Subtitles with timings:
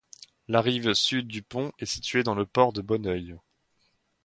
[0.47, 3.37] La rive sud du pont est située dans le port de Bonneuil.